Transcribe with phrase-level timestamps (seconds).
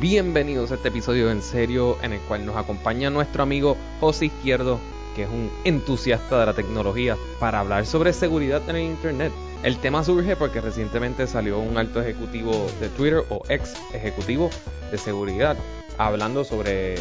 [0.00, 4.80] bienvenidos a este episodio en serio en el cual nos acompaña nuestro amigo José Izquierdo,
[5.14, 9.30] que es un entusiasta de la tecnología, para hablar sobre seguridad en el Internet.
[9.62, 14.48] El tema surge porque recientemente salió un alto ejecutivo de Twitter o ex ejecutivo
[14.90, 15.58] de seguridad
[15.98, 16.94] hablando sobre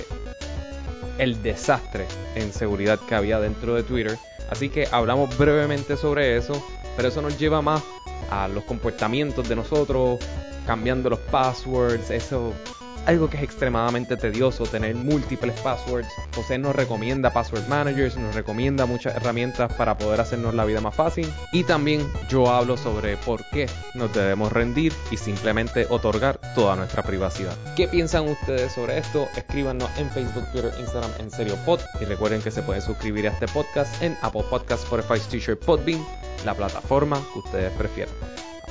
[1.20, 2.06] el desastre
[2.36, 4.18] en seguridad que había dentro de Twitter.
[4.50, 6.62] Así que hablamos brevemente sobre eso,
[6.98, 7.82] pero eso nos lleva más
[8.30, 10.20] a los comportamientos de nosotros,
[10.66, 12.54] cambiando los passwords, eso
[13.06, 16.08] algo que es extremadamente tedioso, tener múltiples passwords.
[16.36, 20.96] José nos recomienda password managers, nos recomienda muchas herramientas para poder hacernos la vida más
[20.96, 21.32] fácil.
[21.52, 27.04] Y también yo hablo sobre por qué nos debemos rendir y simplemente otorgar toda nuestra
[27.04, 27.56] privacidad.
[27.76, 29.28] ¿Qué piensan ustedes sobre esto?
[29.36, 31.80] Escríbanos en Facebook, Twitter, Instagram, en serio pod.
[32.00, 36.06] Y recuerden que se pueden suscribir a este podcast en Apple Podcasts, Spotify, Stitcher, Podbean,
[36.46, 38.14] la plataforma que ustedes prefieran.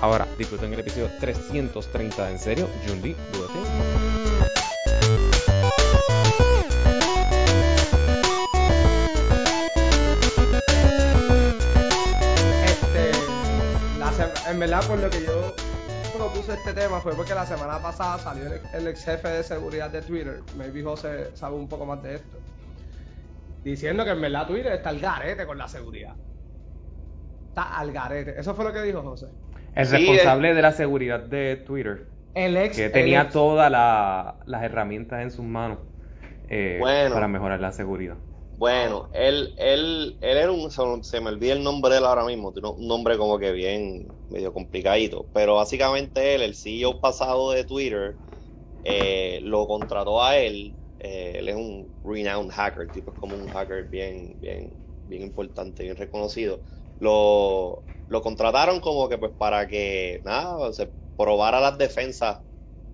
[0.01, 2.69] Ahora disfruten el episodio 330 de En Serio.
[2.87, 4.08] Jundi, Este,
[14.49, 15.55] en verdad, por lo que yo
[16.17, 20.03] propuse este tema fue porque la semana pasada salió el, ex jefe de seguridad de
[20.03, 22.39] Twitter, maybe José sabe un poco más de esto,
[23.63, 26.15] diciendo que en verdad Twitter está al garete con la seguridad.
[27.49, 28.39] Está al garete.
[28.39, 29.27] Eso fue lo que dijo José.
[29.75, 32.07] El responsable de la seguridad de Twitter.
[32.35, 32.77] El ex.
[32.77, 35.79] Que tenía todas las herramientas en sus manos
[36.49, 36.81] eh,
[37.13, 38.17] para mejorar la seguridad.
[38.59, 40.69] Bueno, él, él, él era un,
[41.05, 44.53] se me olvida el nombre de él ahora mismo, un nombre como que bien medio
[44.53, 48.19] complicadito, pero básicamente él, el CEO pasado de Twitter,
[48.83, 53.49] eh, lo contrató a él, eh, él es un renowned hacker, tipo es como un
[53.49, 54.71] hacker bien, bien,
[55.07, 56.63] bien importante, bien reconocido,
[56.99, 62.41] lo, lo contrataron como que pues para que nada, se probara las defensas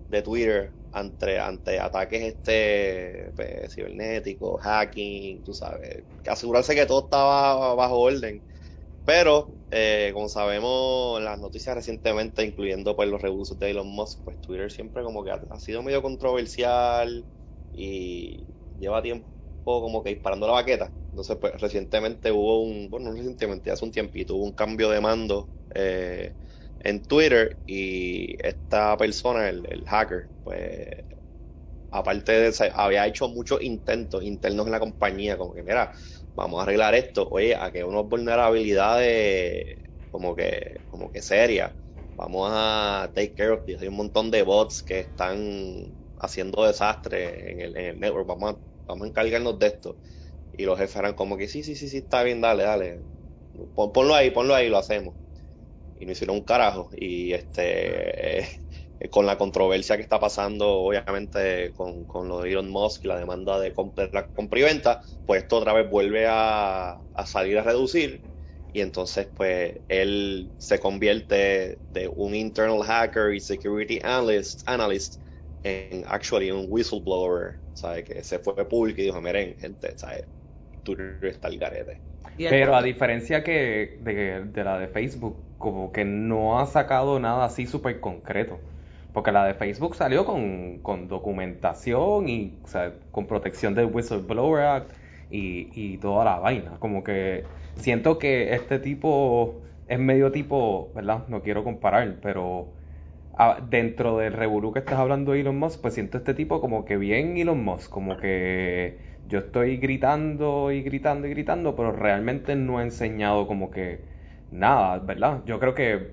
[0.07, 7.75] de Twitter ante, ante ataques este pues, cibernéticos, hacking, tú sabes, asegurarse que todo estaba
[7.75, 8.43] bajo orden.
[9.05, 14.39] Pero, eh, como sabemos las noticias recientemente, incluyendo pues los rebusos de Elon Musk, pues
[14.39, 17.27] Twitter siempre como que ha, sido medio controversial
[17.71, 18.47] y
[18.77, 19.29] lleva tiempo
[19.63, 20.93] como que disparando la baqueta.
[21.11, 25.01] Entonces, pues recientemente hubo un, bueno, no recientemente, hace un tiempito, hubo un cambio de
[25.01, 26.35] mando eh,
[26.79, 30.87] en Twitter y esta persona, el, hacker, pues
[31.91, 35.91] aparte de eso, había hecho muchos intentos internos en la compañía, como que mira,
[36.35, 39.77] vamos a arreglar esto, oye, a que unas vulnerabilidades
[40.09, 41.73] como que, como que serias,
[42.15, 47.51] vamos a take care of this, hay un montón de bots que están haciendo desastre
[47.51, 49.99] en el, network, vamos a, vamos encargarnos de esto.
[50.51, 53.05] Y los jefes eran como que sí, sí, sí, sí, está bien, dale, dale.
[53.75, 55.15] ponlo ahí, ponlo ahí, lo hacemos
[55.95, 56.89] y no hicieron un carajo.
[56.95, 58.39] Y este
[58.99, 63.07] eh, con la controversia que está pasando, obviamente, con, con lo de Elon Musk y
[63.07, 63.73] la demanda de
[64.13, 68.25] la compra y venta, pues esto otra vez vuelve a, salir a reducir.
[68.71, 75.21] Y entonces, pues, él se convierte de un internal hacker y security analyst, analyst
[75.63, 78.03] en actually un whistleblower, ¿sabes?
[78.05, 80.27] Que se fue público y dijo, miren, gente, ¿sabes?
[80.83, 82.01] Twitter está el garete.
[82.37, 87.45] Pero a diferencia que de, de la de Facebook, como que no ha sacado nada
[87.45, 88.59] así súper concreto.
[89.13, 94.65] Porque la de Facebook salió con, con documentación y o sea, con protección del Whistleblower
[94.65, 94.91] Act
[95.31, 96.73] y, y, toda la vaina.
[96.79, 97.45] Como que
[97.77, 101.23] siento que este tipo es medio tipo, ¿verdad?
[101.29, 102.67] No quiero comparar, pero
[103.69, 106.97] dentro del revolú que estás hablando de Elon Musk, pues siento este tipo como que
[106.97, 112.79] bien Elon Musk, como que yo estoy gritando y gritando y gritando, pero realmente no
[112.79, 113.99] he enseñado como que
[114.51, 115.41] nada, ¿verdad?
[115.45, 116.11] Yo creo que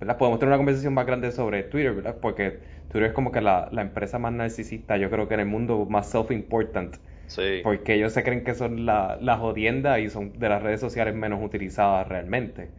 [0.00, 0.18] ¿verdad?
[0.18, 2.16] podemos tener una conversación más grande sobre Twitter, ¿verdad?
[2.20, 2.58] Porque
[2.90, 6.12] Twitter es como que la, empresa más narcisista, yo creo que en el mundo más
[6.14, 6.96] self-important.
[7.26, 7.60] Sí.
[7.62, 11.14] Porque ellos se creen que son la, la jodienda y son de las redes sociales
[11.14, 12.70] menos utilizadas realmente.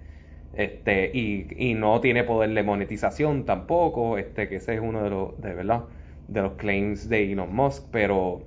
[0.53, 5.09] Este, y, y no tiene poder de monetización tampoco, este, que ese es uno de
[5.09, 5.83] los, de verdad,
[6.27, 8.43] de los claims de Elon Musk, pero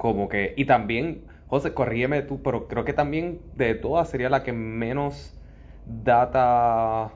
[0.00, 4.42] como que, y también, José, corrígeme tú, pero creo que también de todas sería la
[4.42, 5.34] que menos
[5.84, 7.10] data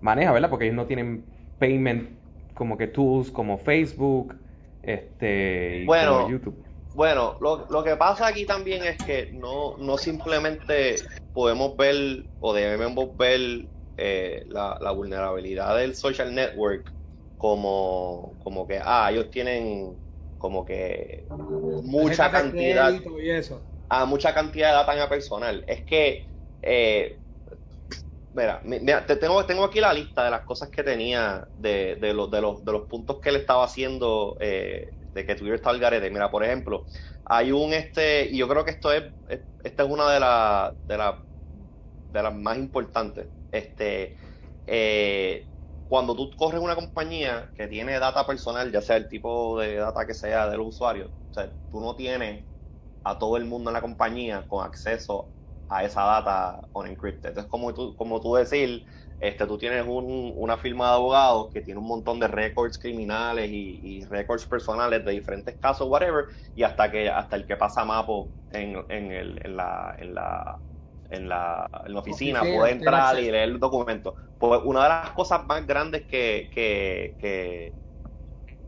[0.00, 0.50] maneja, ¿verdad?
[0.50, 1.24] Porque ellos no tienen
[1.60, 2.10] payment
[2.54, 4.34] como que tools como Facebook,
[4.82, 6.60] este, y bueno, YouTube.
[6.96, 10.96] Bueno, lo, lo, que pasa aquí también es que no, no simplemente
[11.32, 13.66] podemos ver o debemos ver
[13.96, 16.92] eh, la, la, vulnerabilidad del social network
[17.38, 19.94] como, como que, ah, ellos tienen
[20.40, 21.26] como que
[21.84, 23.62] mucha cantidad, y eso.
[23.90, 25.62] a mucha cantidad de data personal.
[25.68, 26.24] Es que
[26.62, 27.20] eh,
[28.32, 32.30] Mira, te tengo, tengo aquí la lista de las cosas que tenía de, de, los,
[32.30, 35.80] de, los, de los puntos que él estaba haciendo eh, de que Twitter está al
[35.80, 36.10] garete.
[36.10, 36.86] Mira, por ejemplo,
[37.24, 39.12] hay un este, y yo creo que esto es,
[39.62, 41.18] esta es una de las de la,
[42.08, 43.28] de las más importantes.
[43.50, 44.14] Este,
[44.66, 45.49] eh,
[45.90, 50.06] cuando tú corres una compañía que tiene data personal, ya sea el tipo de data
[50.06, 52.46] que sea de los usuarios, o sea, tú no tienes
[53.04, 55.32] a todo el mundo en la compañía con acceso
[55.68, 57.30] a esa data unencrypted.
[57.30, 58.84] Entonces, como tú, como tú decir,
[59.18, 63.50] este, tú tienes un, una firma de abogados que tiene un montón de records criminales
[63.50, 67.84] y, y records personales de diferentes casos, whatever, y hasta que hasta el que pasa
[67.84, 70.60] mapo en, en, el, en, la, en, la,
[71.10, 74.14] en, la, en la oficina, puede entrar y leer el documento.
[74.38, 77.72] Pues una de las cosas más grandes que, que, que,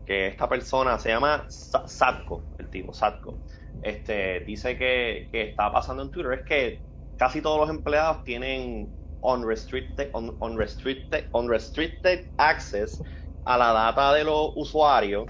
[0.05, 3.39] que esta persona se llama Sadko, el tipo, Sadko,
[3.81, 6.79] este, dice que, que está pasando en Twitter es que
[7.17, 13.01] casi todos los empleados tienen unrestricted, unrestricted, unrestricted access
[13.45, 15.25] a la data de los usuarios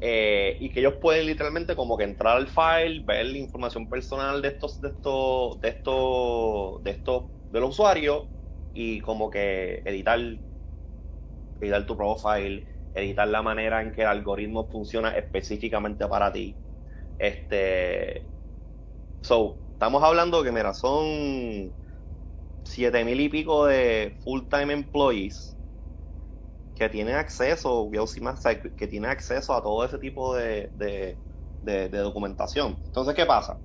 [0.00, 4.42] eh, y que ellos pueden literalmente como que entrar al file, ver la información personal
[4.42, 8.28] de estos, de estos, de estos, de estos, de los usuarios
[8.72, 10.20] y como que editar,
[11.60, 16.60] editar tu profile, editar la manera en que el algoritmo funciona específicamente para ti.
[17.18, 18.30] Este,
[19.22, 21.76] so, estamos hablando que, mira, son
[22.64, 25.55] siete mil y pico de full-time employees
[26.76, 27.90] que tienen acceso,
[28.76, 32.78] que tienen acceso a todo ese tipo de, de, documentación.
[32.84, 33.58] Entonces, ¿qué pasa?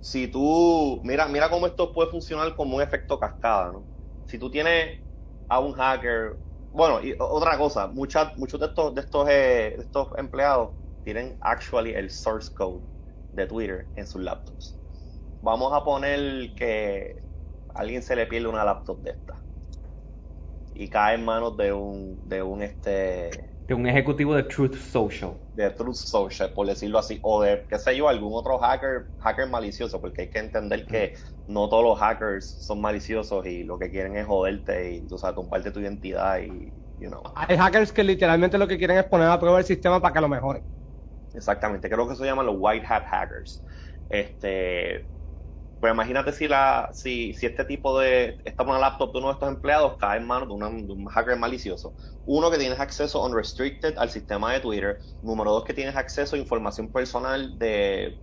[0.00, 3.88] Si tú, mira, mira cómo esto puede funcionar como un efecto cascada, ¿no?
[4.26, 5.00] Si tú tienes
[5.48, 6.38] a un hacker,
[6.70, 10.72] bueno, y otra cosa, muchas, muchos de estos, de estos, eh, de estos empleados
[11.02, 12.86] tienen actually el source code
[13.32, 14.78] de Twitter en sus laptops.
[15.40, 17.22] Vamos a poner que
[17.74, 19.37] a alguien se le pierde una laptop de esta
[20.78, 23.30] y cae en manos de un de un este
[23.66, 25.36] de un ejecutivo de Truth Social.
[25.52, 29.46] De Truth Social, por decirlo así, o de, qué sé yo, algún otro hacker, hacker
[29.46, 31.12] malicioso, porque hay que entender que
[31.48, 35.34] no todos los hackers son maliciosos y lo que quieren es joderte y, tú sabes,
[35.34, 37.22] tumbarte tu identidad y, you know.
[37.34, 40.20] Hay hackers que literalmente lo que quieren es poner a prueba el sistema para que
[40.20, 40.64] lo mejoren.
[41.34, 43.62] Exactamente, creo que eso se llaman los white hat hackers.
[44.08, 45.10] Este,
[45.80, 49.32] pues imagínate si la, si, si este tipo de, esta una laptop de uno de
[49.34, 51.94] estos empleados cae en manos de, un hacker malicioso.
[52.24, 54.98] Uno que tienes acceso unrestricted al sistema de Twitter.
[55.20, 58.18] Número dos que tienes acceso a información personal de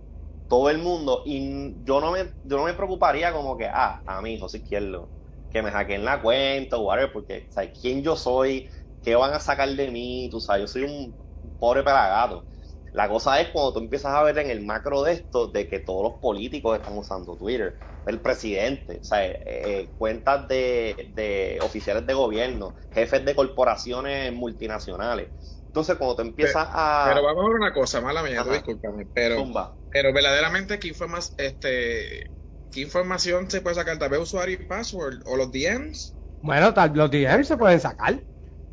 [0.48, 1.22] todo el mundo.
[1.24, 5.12] Y yo no me, yo no me preocuparía como que, ah, a mí, José Izquierdo,
[5.48, 8.68] que me hackeen la cuenta o whatever, porque, ¿sabes quién yo soy?
[9.00, 10.28] ¿Qué van a sacar de mí?
[10.30, 11.16] Tú sabes, yo soy un
[11.58, 12.46] pobre pelagato.
[12.96, 15.80] La cosa es cuando tú empiezas a ver en el macro de esto, de que
[15.80, 22.06] todos los políticos están usando Twitter, el presidente, o sea, eh, eh, cuentas de, oficiales
[22.06, 25.28] de gobierno, jefes de corporaciones multinacionales.
[25.66, 27.04] Entonces, cuando tú empiezas a...
[27.08, 29.44] Pero vamos a ver una cosa, mala mía, discúlpame, pero,
[29.90, 32.30] pero verdaderamente, ¿qué, informas, este,
[32.70, 33.98] ¿qué información se puede sacar?
[33.98, 35.20] ¿Tal vez usuario y password?
[35.26, 36.16] ¿O los DMs?
[36.40, 38.24] Bueno, tal, los DMs se pueden sacar.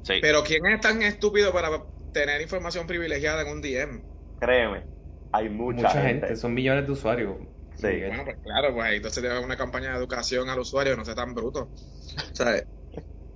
[0.01, 0.19] Sí.
[0.21, 1.83] Pero ¿quién es tan estúpido para
[2.13, 4.12] tener información privilegiada en un DM?
[4.39, 4.85] Créeme,
[5.31, 6.35] hay mucha, gente.
[6.35, 7.37] Son millones de usuarios.
[7.75, 7.87] Sí.
[7.87, 11.33] Bueno, pues claro, pues entonces debe una campaña de educación al usuario, no sea tan
[11.33, 11.71] bruto.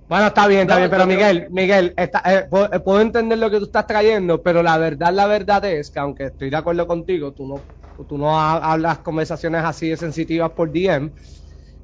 [0.08, 3.64] Bueno, está bien, está bien, pero Miguel, Miguel, eh, eh, puedo, entender lo que tú
[3.64, 7.46] estás trayendo, pero la verdad, la verdad es que aunque estoy de acuerdo contigo, tú
[7.46, 7.62] no,
[8.06, 11.12] tú no hablas conversaciones así de sensitivas por DM,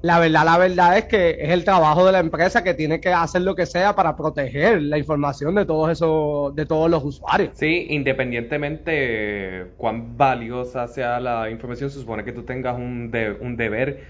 [0.05, 3.11] la verdad, la verdad es que es el trabajo de la empresa que tiene que
[3.11, 7.53] hacer lo que sea para proteger la información de todos esos, de todos los usuarios.
[7.55, 14.03] Sí, independientemente cuán valiosa sea la información, se supone que tú tengas un, un deber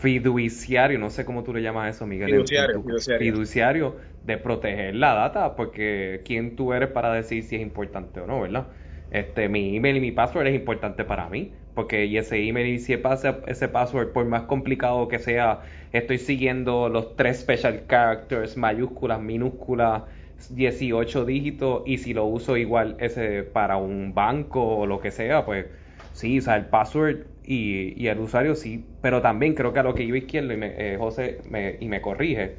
[0.00, 2.28] fiduciario, no sé cómo tú le llamas eso, Miguel.
[2.28, 2.84] Fiduciario,
[3.18, 3.96] fiduciario.
[4.24, 8.42] de proteger la data, porque quién tú eres para decir si es importante o no,
[8.42, 8.66] ¿verdad?
[9.10, 12.80] Este, mi email y mi password es importante para mí porque y ese email y
[12.80, 15.60] si pasa ese password, por más complicado que sea,
[15.92, 20.02] estoy siguiendo los tres special characters, mayúsculas, minúsculas,
[20.48, 25.44] 18 dígitos, y si lo uso igual ese para un banco o lo que sea,
[25.46, 25.66] pues
[26.10, 29.84] sí, o sea, el password y, y el usuario sí, pero también creo que a
[29.84, 32.56] lo que iba izquierdo, y me, eh, José me, y me corrige,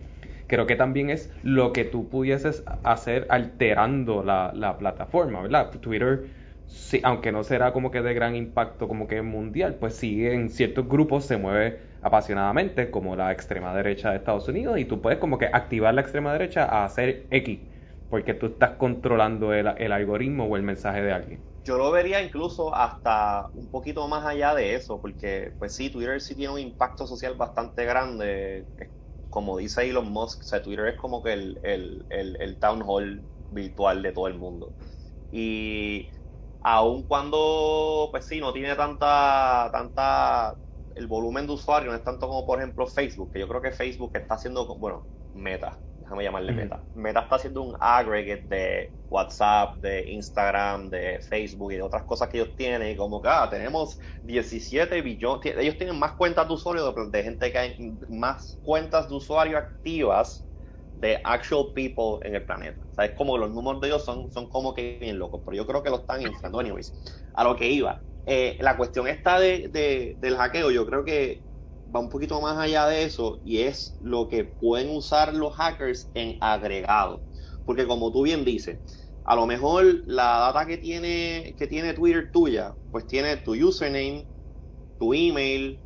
[0.47, 5.71] creo que también es lo que tú pudieses hacer alterando la, la plataforma, ¿verdad?
[5.71, 6.38] Twitter
[6.69, 10.49] sí, aunque no será como que de gran impacto como que mundial, pues sí en
[10.49, 15.19] ciertos grupos se mueve apasionadamente, como la extrema derecha de Estados Unidos, y tú puedes
[15.19, 17.59] como que activar la extrema derecha a hacer X,
[18.09, 21.43] porque tú estás controlando el, el algoritmo o el mensaje de alguien.
[21.65, 26.21] Yo lo vería incluso hasta un poquito más allá de eso, porque pues sí, Twitter
[26.21, 28.65] sí tiene un impacto social bastante grande,
[29.29, 32.05] como dice Elon Musk, o Twitter es como que el, el,
[32.39, 34.73] el, town hall virtual de todo el mundo.
[35.31, 36.09] Y
[36.73, 40.55] aun cuando, pues sí, no tiene tanta, tanta,
[40.95, 43.71] el volumen de usuarios no es tanto como por ejemplo Facebook, que yo creo que
[43.71, 46.85] Facebook está haciendo, bueno, Meta, déjame llamarle Meta.
[46.93, 52.29] Meta está haciendo un aggregate de WhatsApp, de Instagram, de Facebook y de otras cosas
[52.29, 52.91] que ellos tienen.
[52.91, 57.51] Y como que, ah, tenemos 17 billones, ellos tienen más cuentas de usuarios de, gente
[57.51, 57.75] que hay,
[58.09, 60.48] más cuentas de usuarios activas
[60.99, 62.79] de actual people en el planeta.
[62.91, 65.55] O sea, es como los números de ellos son, son como que bien locos, pero
[65.55, 66.59] yo creo que lo están inflando.
[66.59, 66.93] Anyways,
[67.33, 68.03] a lo que iba.
[68.25, 71.43] Eh, la cuestión está de, del hackeo, yo creo que
[71.93, 76.11] va un poquito más allá de eso y es lo que pueden usar los hackers
[76.13, 77.23] en agregado.
[77.65, 78.81] Porque como tú bien dices,
[79.23, 84.27] a lo mejor la data que tiene, que tiene Twitter tuya, pues tiene tu username,
[84.97, 85.81] tu email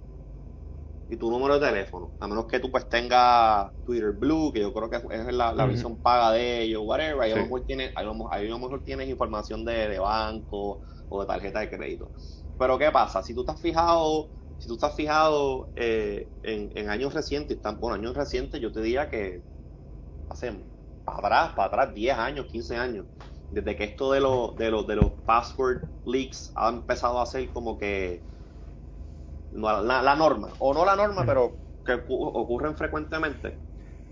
[1.14, 2.14] y tu número de teléfono.
[2.20, 5.66] A menos que tú pues tengas Twitter Blue, que yo creo que es la, la
[5.66, 7.22] versión paga de ellos, whatever.
[7.22, 11.22] Ahí, a, lo mejor tienes, ahí, a lo mejor tienes información de, de banco o
[11.22, 12.12] de tarjeta de crédito.
[12.58, 13.22] Pero ¿qué pasa?
[13.24, 14.30] Si tú estás fijado
[14.64, 19.42] si tú estás fijado eh, en, años recientes, bueno, años recientes, yo te diría que
[20.30, 20.54] hace
[21.04, 23.06] para atrás, para atrás, 10 años, 15 años,
[23.52, 27.52] desde que esto de, los de, los de los password leaks ha empezado a ser
[27.52, 28.24] como que
[29.54, 33.60] la, norma, o no la norma, pero que ocurren frecuentemente.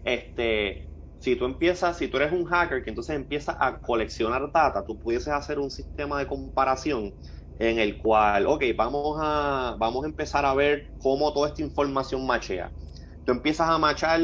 [0.03, 4.83] Este, si tú empiezas, si tú eres un hacker que entonces empiezas a coleccionar data,
[4.85, 7.15] tú pudieses hacer un sistema de comparación
[7.59, 12.25] en el cual, ok, vamos a, vamos a empezar a ver cómo toda esta información
[12.25, 12.73] machea.
[13.23, 14.19] Tú empiezas a machar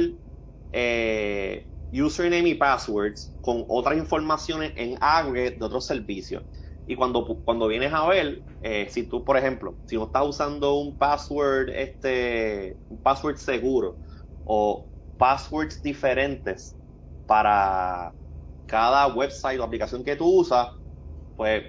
[0.72, 6.44] eh, username y passwords con otras informaciones en aggregate de otros servicios.
[6.88, 10.76] Y cuando, cuando vienes a ver, eh, si tú, por ejemplo, si no estás usando
[10.76, 14.00] un password, este, un password seguro
[14.46, 16.78] o passwords diferentes
[17.26, 18.16] para
[18.66, 20.70] cada website o aplicación que tú usas,
[21.36, 21.64] pues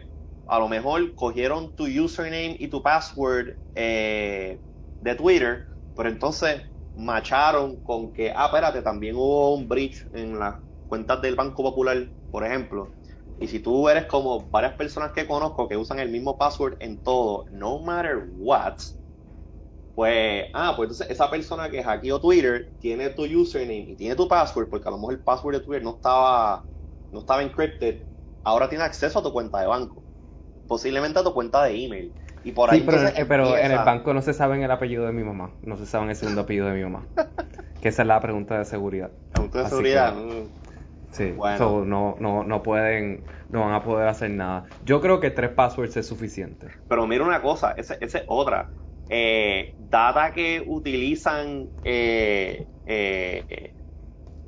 [0.46, 4.62] a lo mejor cogieron tu username y tu password eh,
[5.00, 6.62] de Twitter, pero entonces
[6.94, 10.56] macharon con que, ah, espérate, también hubo un breach en las
[10.86, 11.98] cuentas del Banco Popular,
[12.30, 12.97] por ejemplo.
[13.38, 17.02] Y si tú eres como varias personas que conozco que usan el mismo password en
[17.02, 18.76] todo, no matter what,
[19.94, 24.28] pues, ah, pues entonces esa persona que hackeó Twitter tiene tu username y tiene tu
[24.28, 26.66] password, porque a lo mejor el password de Twitter no estaba,
[27.10, 28.06] no estaba encrypted,
[28.44, 30.04] ahora tiene acceso a tu cuenta de banco
[30.68, 32.14] posiblemente a tu cuenta de email.
[32.44, 35.24] Y por ahí pero, pero en el banco no se sabe el apellido de mi
[35.24, 37.06] mamá, no se sabe el segundo apellido de mi mamá.
[37.80, 39.10] que esa es la pregunta de seguridad.
[39.32, 40.14] Pregunta de seguridad.
[41.10, 41.84] Sí, bueno.
[41.84, 44.66] no, no, no pueden, no van a poder hacer nada.
[44.84, 46.68] Yo creo que tres passwords es suficiente.
[46.86, 48.70] Pero mira una cosa, esa es otra.
[49.08, 53.74] Eh, data que utilizan eh, eh,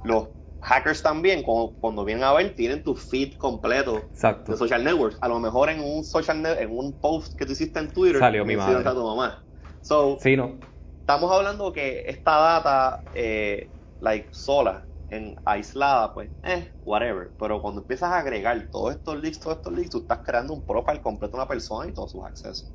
[0.04, 0.28] los
[0.60, 4.10] hackers también, cuando, vienen a ver, tienen tu feed completo
[4.46, 5.18] de social networks.
[5.20, 8.44] A lo mejor en un social en un post que tú hiciste en Twitter, salió
[8.44, 8.84] mi madre.
[8.84, 9.42] tu mamá.
[9.80, 10.58] So, sí, no.
[11.00, 17.32] Estamos hablando que esta data, eh, like, sola, en aislada, pues, eh, whatever.
[17.38, 20.64] Pero cuando empiezas a agregar todos estos leaks, todos estos leaks, tú estás creando un
[20.64, 22.72] profile completo de una persona y todos sus accesos.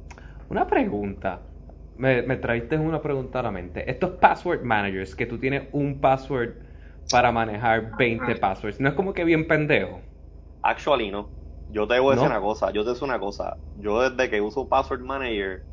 [0.50, 1.42] Una pregunta.
[1.96, 3.90] Me, me traiste una pregunta a la mente.
[3.90, 6.56] Estos password managers, que tú tienes un password
[7.10, 8.80] para manejar 20 passwords.
[8.80, 10.02] No es como que bien pendejo.
[10.62, 11.32] Actually, no.
[11.68, 12.72] Yo te voy a decir una cosa.
[12.72, 13.58] Yo te voy una cosa.
[13.74, 15.64] Yo desde que uso Password Manager,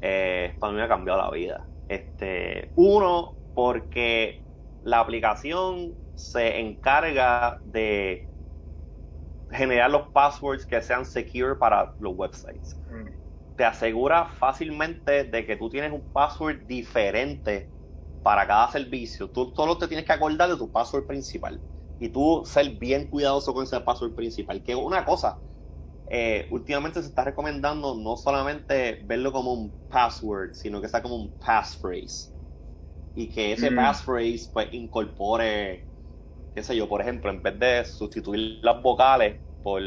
[0.00, 1.68] eh, para mí me ha cambiado la vida.
[1.86, 4.42] Este, uno, porque
[4.82, 8.28] la aplicación se encarga de
[9.50, 12.80] generar los passwords que sean secure para los websites.
[12.86, 13.08] Mm.
[13.56, 17.70] Te asegura fácilmente de que tú tienes un password diferente
[18.22, 21.60] para cada servicio, tú solo te tienes que acordar de tu password principal
[21.98, 24.62] y tú ser bien cuidadoso con ese password principal.
[24.62, 25.40] Que una cosa,
[26.06, 31.16] eh, últimamente se está recomendando no solamente verlo como un password, sino que sea como
[31.16, 32.31] un passphrase.
[33.14, 33.76] Y que ese mm.
[33.76, 35.88] passphrase pues incorpore,
[36.54, 39.82] qué sé yo, por ejemplo, en vez de sustituir las vocales por,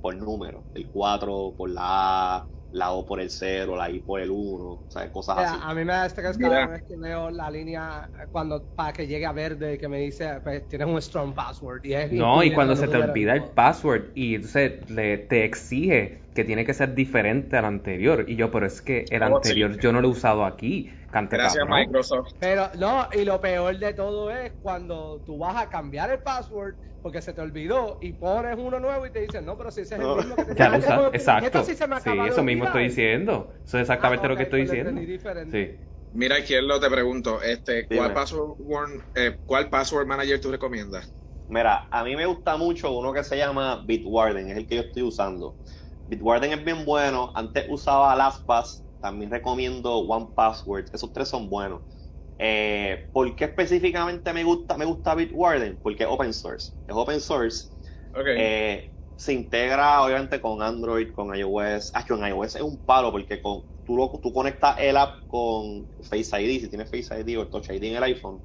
[0.00, 4.20] por números, el 4 por la A, la O por el 0, la I por
[4.20, 5.60] el 1, o sea, cosas así.
[5.62, 9.26] A mí me da estrés cada vez que veo la línea cuando para que llegue
[9.26, 11.84] a verde que me dice, pues tienes un strong password.
[11.84, 16.22] Y es no, y cuando se te olvida el password y entonces le, te exige
[16.34, 18.24] que tiene que ser diferente al anterior.
[18.26, 20.90] Y yo, pero es que el oh, anterior yo no lo he usado aquí.
[21.12, 22.32] Gracias, Microsoft.
[22.38, 26.74] Pero no, y lo peor de todo es cuando tú vas a cambiar el password
[27.02, 29.96] porque se te olvidó y pones uno nuevo y te dicen, no, pero si ese
[29.96, 31.64] es el mismo que te Ya lo usas, exacto.
[31.64, 33.52] sí, eso mismo estoy diciendo.
[33.66, 35.00] Eso es exactamente ah, lo que estoy diciendo.
[35.50, 35.80] Sí.
[36.12, 38.56] Mira, lo te pregunto, este, ¿cuál password,
[39.14, 41.12] eh, ¿cuál password manager tú recomiendas?
[41.48, 44.82] Mira, a mí me gusta mucho uno que se llama Bitwarden, es el que yo
[44.82, 45.58] estoy usando.
[46.06, 47.32] Bitwarden es bien bueno.
[47.34, 50.86] Antes usaba LastPass, también recomiendo OnePassword.
[50.92, 51.82] Esos tres son buenos.
[52.38, 55.78] Eh, ¿Por qué específicamente me gusta, me gusta Bitwarden?
[55.82, 56.72] Porque es open source.
[56.86, 57.68] Es open source.
[58.14, 61.90] Eh, se integra obviamente con Android, con iOS.
[61.94, 66.42] Ah, con iOS es un palo porque con, tú, tú conectas el app con Face
[66.42, 68.42] ID, si tienes Face ID o Touch ID en el iPhone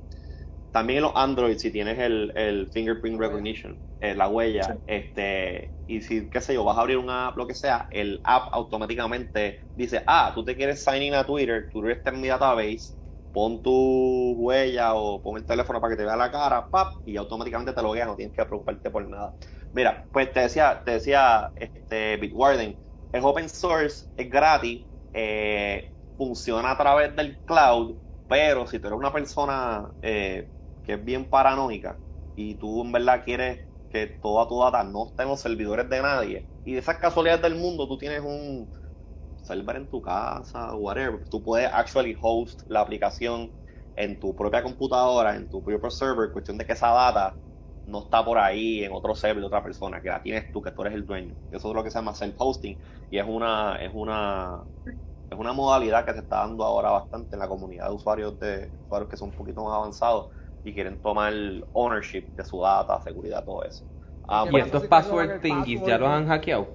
[0.71, 6.01] también en los Android, si tienes el, el fingerprint recognition, eh, la huella, este, y
[6.01, 9.61] si, qué sé yo, vas a abrir una app, lo que sea, el app automáticamente
[9.73, 12.95] dice, ah, tú te quieres sign in a Twitter, Twitter está en mi database,
[13.37, 13.71] pon tu
[14.37, 17.81] huella o pon el teléfono para que te vea la cara, pap, y automáticamente te
[17.83, 19.35] logueas, no tienes que preocuparte por nada.
[19.71, 26.71] Mira, pues te decía, te decía, este, Bitwarden, es open source, es gratis, eh, funciona
[26.71, 30.51] a través del cloud, pero si tú eres una persona eh,
[30.81, 32.01] que es bien paranoica
[32.35, 36.01] y tú en verdad quieres que toda tu data no esté en los servidores de
[36.01, 38.71] nadie y de esas casualidades del mundo tú tienes un
[39.47, 43.53] server en tu casa, whatever, tú puedes actually host la aplicación
[43.95, 47.37] en tu propia computadora, en tu propio server, cuestión de que esa data
[47.85, 50.71] no está por ahí en otro server de otra persona, que la tienes tú, que
[50.71, 51.35] tú eres el dueño.
[51.49, 52.77] Eso es lo que se llama self-hosting
[53.09, 54.63] y es una, es una,
[55.29, 58.71] es una modalidad que se está dando ahora bastante en la comunidad de usuarios de
[58.85, 60.27] usuarios que son un poquito más avanzados
[60.63, 61.33] y quieren tomar
[61.73, 63.85] ownership de su data, seguridad, todo eso.
[64.27, 66.67] Ah, ¿Y estos password thingies ya los han hackeado?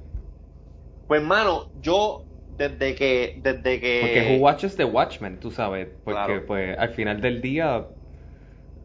[1.06, 2.24] Pues, mano, yo
[2.68, 4.00] desde que, desde que...
[4.00, 7.86] Porque who watches the Watchmen, tú sabes, porque pues al final del día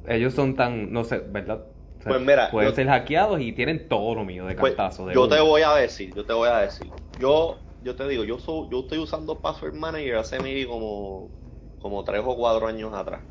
[0.08, 1.66] ellos son tan, no sé, ¿verdad?
[2.04, 5.12] pues mira, pueden ser hackeados y tienen todo lo mío de pues, cantazo.
[5.12, 6.90] yo te voy a decir, yo te voy a decir.
[7.20, 11.32] Yo, yo te digo, yo soy, yo estoy usando Password Manager hace como,
[11.80, 13.22] como tres o cuatro años atrás.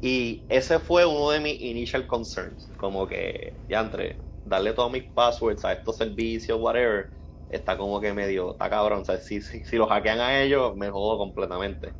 [0.00, 5.04] Y ese fue uno de mis initial concerns, como que, ya entre, darle todos mis
[5.12, 7.10] passwords a estos servicios, whatever,
[7.48, 10.90] está como que medio, está cabrón, o si, si, si lo hackean a ellos, me
[10.90, 11.94] jodo completamente.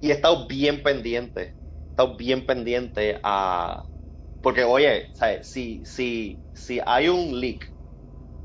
[0.00, 3.84] Y he estado bien pendiente, he estado bien pendiente a...
[4.40, 5.48] Porque, oye, ¿sabes?
[5.50, 7.64] Si, si, si hay un leak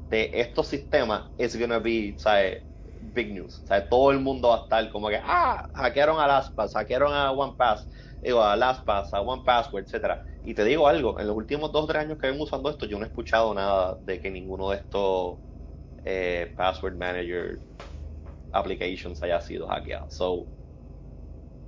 [0.09, 2.63] de estos sistemas, it's gonna be, ¿sabes?
[3.01, 3.61] big news.
[3.65, 7.31] Sea, todo el mundo va a estar como que, ah, hackearon a LastPass, hackearon a
[7.31, 7.87] OnePass,
[8.21, 10.23] digo, a LastPass, a OnePassword, etcétera.
[10.47, 12.85] Y te digo algo, en los últimos dos o tres años que vengo usando esto,
[12.85, 15.39] yo no he escuchado nada de que ninguno de estos
[16.05, 17.59] eh, Password Manager
[18.53, 20.09] applications haya sido hackeado.
[20.09, 20.47] So,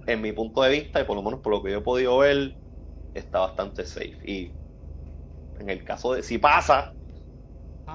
[0.05, 2.19] en mi punto de vista, y por lo menos por lo que yo he podido
[2.19, 2.57] ver,
[3.13, 4.17] está bastante safe.
[4.23, 4.55] Y
[5.55, 6.95] en el caso de si pasa,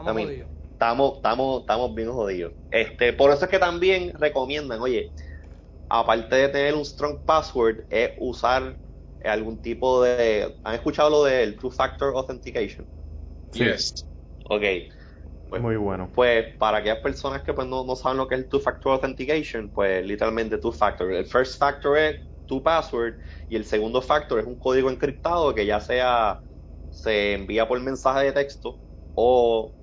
[0.05, 2.53] también, estamos, estamos, estamos bien jodidos.
[2.71, 5.15] Este, por eso es que también recomiendan, oye,
[5.89, 8.79] aparte de tener un strong password, es usar
[9.29, 10.59] algún tipo de.
[10.63, 12.89] ¿Han escuchado lo del Two Factor Authentication?
[13.53, 14.07] Yes.
[14.49, 14.63] Ok.
[15.49, 16.11] Pues, Muy bueno.
[16.13, 18.93] Pues para aquellas personas que pues, no, no saben lo que es el Two Factor
[18.93, 21.13] Authentication, pues literalmente Two Factor.
[21.13, 23.15] El first factor es tu password
[23.49, 26.43] y el segundo factor es un código encriptado que ya sea
[26.91, 28.81] se envía por mensaje de texto
[29.15, 29.75] o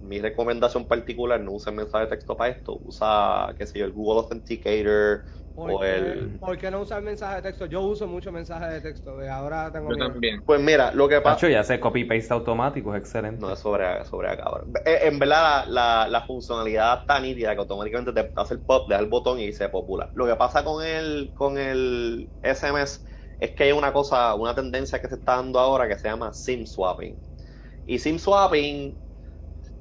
[0.00, 3.92] mi recomendación particular, no usa mensaje de texto para esto, usa, qué sé yo, el
[3.92, 5.24] Google Authenticator
[5.58, 6.38] o el...
[6.38, 7.66] ¿Por qué no usar mensaje de texto?
[7.66, 9.90] Yo uso mucho mensaje de texto, de ahora tengo...
[9.90, 10.42] Yo también.
[10.44, 11.48] Pues mira, lo que pasa...
[11.48, 13.40] ya sé copy-paste automático, es excelente.
[13.40, 14.72] No, es sobre, sobre cabrón.
[14.84, 18.94] Eh, en verdad, la, la, funcionalidad está nítida que automáticamente te hace el pop, le
[18.94, 20.10] da el botón y se popula.
[20.14, 23.04] Lo que pasa con el, con el SMS
[23.40, 26.32] es que hay una cosa, una tendencia que se está dando ahora que se llama
[26.32, 27.16] SIM swapping.
[27.86, 29.07] Y SIM swapping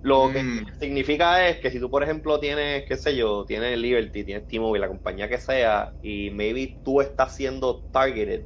[0.02, 0.66] lo que mm.
[0.80, 4.82] significa es que si tú, por ejemplo, tienes, qué sé yo, tienes Liberty, tienes T-Mobile,
[4.82, 8.46] la compañía que sea, y maybe tú estás siendo targeted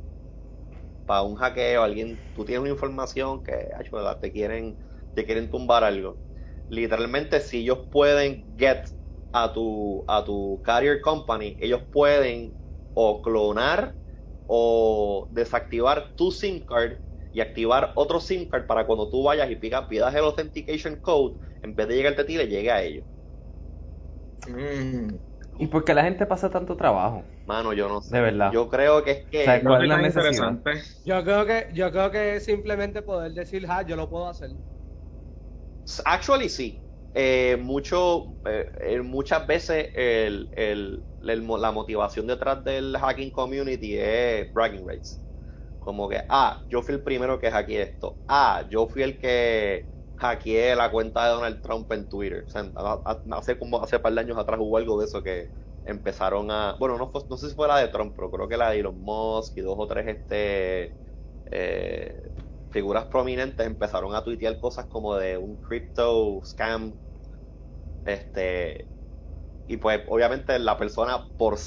[1.05, 3.69] para un hackeo, alguien, tú tienes una información que
[4.21, 4.79] te quieren,
[5.13, 6.19] te quieren tumbar algo.
[6.69, 8.85] Literalmente, si ellos pueden get
[9.33, 12.55] a tu, a tu carrier company, ellos pueden
[12.93, 13.97] o clonar
[14.45, 16.99] o desactivar tu SIM card
[17.31, 21.37] y activar otro SIM card para cuando tú vayas y pidas, pidas el authentication code,
[21.61, 23.05] en vez de llegarte a ti, le llegue a ellos.
[24.47, 25.15] Mm.
[25.59, 27.23] ¿Y por qué la gente pasa tanto trabajo?
[27.45, 28.15] Mano, yo no sé.
[28.15, 28.51] De verdad.
[28.51, 29.61] Yo creo que es que.
[29.63, 30.59] ¿cuál es la necesidad?
[31.05, 34.51] Yo creo que, yo creo que simplemente poder decir, ah, yo lo puedo hacer.
[36.05, 36.83] Actually, sí.
[37.13, 44.87] Eh, mucho, eh, muchas veces el, el, la motivación detrás del hacking community es bragging
[44.87, 45.21] rights.
[45.81, 48.19] Como que, ah, yo fui el primero que hackeé esto.
[48.27, 52.43] Ah, yo fui el que hackeé la cuenta de Donald Trump en Twitter.
[52.47, 52.71] O sea,
[53.31, 55.49] hace como hace par de años atrás hubo algo de eso que,
[55.83, 58.69] empezaron a, bueno, no, no sé si fue la de Trump, pero creo que la
[58.69, 60.95] de Elon Musk y dos o tres este
[61.51, 62.21] eh,
[62.69, 66.99] figuras prominentes empezaron a tuitear cosas como de un crypto scam,
[68.05, 68.89] este,
[69.67, 71.57] y pues obviamente la persona por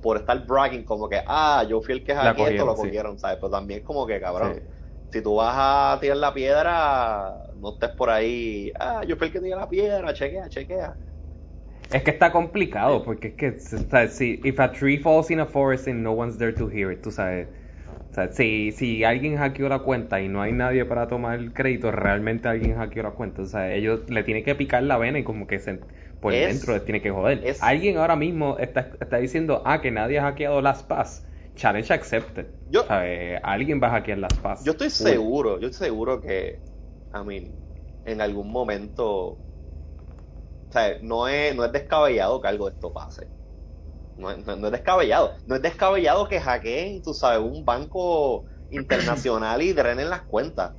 [0.00, 3.38] por estar bragging como que ah yo fui el que hackeé esto lo cogieron sabes
[3.40, 4.62] pero también como que cabrón
[5.10, 9.32] si tú vas a tirar la piedra no estés por ahí ah yo fui el
[9.32, 10.96] que tiró la piedra chequea chequea
[11.90, 15.88] es que está complicado, porque es que, si, if a tree falls in a forest
[15.88, 17.48] and no one's there to hear it, tú sabes.
[18.18, 21.92] Sea, si, si alguien hackeó la cuenta y no hay nadie para tomar el crédito,
[21.92, 23.42] realmente alguien hackeó la cuenta.
[23.42, 25.80] O sea, ellos le tienen que picar la vena y como que se,
[26.20, 27.56] por dentro les tiene que joder.
[27.60, 31.24] alguien ahora mismo está, está diciendo, ah, que nadie ha hackeado las PAS.
[31.54, 32.46] Challenge accepted.
[32.70, 32.84] Yo,
[33.42, 34.64] Alguien va a hackear las PAS.
[34.64, 36.60] Yo estoy seguro, yo estoy seguro que,
[37.14, 37.52] I mean,
[38.04, 39.38] en algún momento
[40.68, 43.26] o sea, no es, no es descabellado que algo de esto pase.
[44.18, 45.32] No, es descabellado.
[45.46, 50.72] No es descabellado que hackeen, tú sabes, un banco internacional y drenen las cuentas.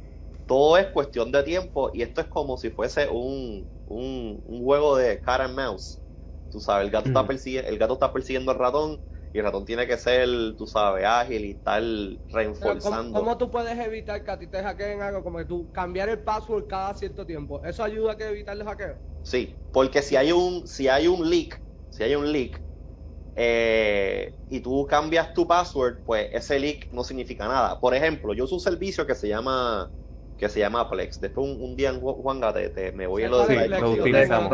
[0.45, 5.21] Todo es cuestión de tiempo y esto es como si fuese un, un, juego de
[5.21, 6.02] cat and mouse.
[6.49, 9.63] Tú sabes, el gato, está persiguiendo, el gato está persiguiendo al ratón y el ratón
[9.63, 11.82] tiene que ser, tú sabes, ágil y estar
[12.28, 13.19] reforzando.
[13.19, 16.23] ¿cómo, tú puedes evitar que a ti te hackeen algo como que tú cambiar el
[16.23, 17.63] password cada cierto tiempo?
[17.63, 18.97] ¿Eso ayuda a que evitar el hackeo?
[19.21, 22.63] Sí, porque si hay un, si hay un leak, si hay un leak,
[23.41, 27.80] eh, y tú cambias tu password, pues ese leak no significa nada.
[27.80, 29.89] Por ejemplo, yo uso un servicio que se llama
[30.36, 31.21] que se llama Plex.
[31.21, 32.41] Después un, día en Juan
[32.73, 34.52] te, me voy a lo de lo utilizamos.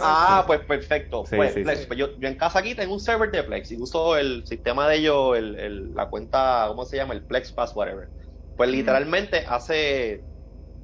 [0.00, 1.22] Ah, pues perfecto.
[1.30, 1.86] pues, Plex.
[1.86, 4.88] Pues yo, yo, en casa aquí tengo un server de Plex y uso el sistema
[4.88, 7.14] de ellos, el, el, la cuenta, ¿cómo se llama?
[7.14, 8.10] El Plex Pass, whatever.
[8.56, 10.24] Pues literalmente hace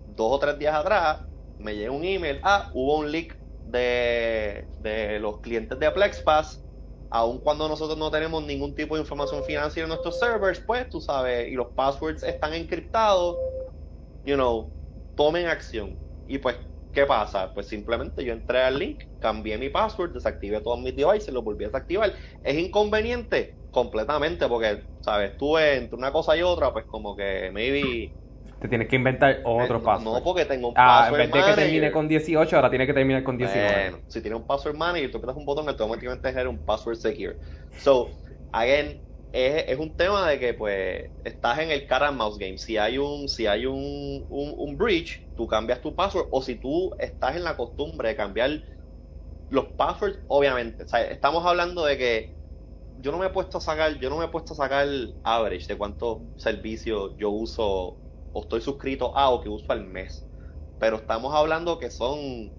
[0.07, 1.19] dos o tres días atrás
[1.59, 6.64] me llega un email, ah, hubo un leak de, de los clientes de PlexPass,
[7.15, 11.01] aun cuando nosotros no tenemos ningún tipo de información financiera en nuestros servers, pues tú
[11.01, 13.37] sabes, y los passwords están encriptados,
[14.25, 14.75] you know,
[15.15, 16.03] tomen acción.
[16.27, 16.59] Y pues,
[16.91, 17.55] ¿qué pasa?
[17.55, 21.63] Pues simplemente yo entré al link, cambié mi password, desactivé todos mis devices, lo volví
[21.63, 22.13] a desactivar.
[22.43, 23.59] ¿Es inconveniente?
[23.71, 25.31] Completamente, porque, ¿sabes?
[25.33, 28.17] Estuve entre una cosa y otra, pues como que maybe
[28.65, 30.21] te tienes que inventar otro password.
[30.21, 32.87] No, porque tengo un ah, password en vez de que termine con 18, ahora tiene
[32.87, 33.91] que terminar con 19.
[33.91, 37.37] Bueno, si tiene un password manager, tú das un botón, automáticamente genera un password secure.
[37.77, 38.09] So,
[38.53, 39.03] again,
[39.35, 42.57] es, es, un tema de que pues estás en el car and mouse game.
[42.57, 46.29] Si hay un, si hay un, un, un breach, tú cambias tu password.
[46.31, 48.63] O si tú estás en la costumbre de cambiar
[49.51, 50.85] los passwords, obviamente.
[50.85, 52.35] O sea, estamos hablando de que
[53.03, 54.89] yo no me he puesto a sacar, yo no me he puesto a sacar
[55.23, 57.99] average de cuántos servicios yo uso
[58.35, 60.27] o estoy suscrito a o que uso al mes.
[60.79, 62.53] Pero estamos hablando que son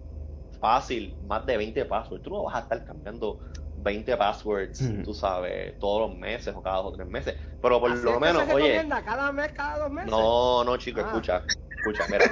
[0.60, 2.24] fácil, más de 20 passwords.
[2.24, 3.40] Tú no vas a estar cambiando
[3.78, 7.36] 20 passwords, tú sabes, todos los meses o cada dos o tres meses.
[7.62, 8.84] Pero por lo menos, oye.
[9.06, 10.10] cada mes, cada dos meses?
[10.10, 11.08] No, no, chico, ah.
[11.08, 11.44] escucha,
[11.78, 12.26] escucha, mira.